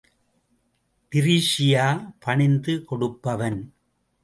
[1.11, 1.85] டிரீஸியா
[2.19, 3.61] பணிந்து கொடுப்பவன்?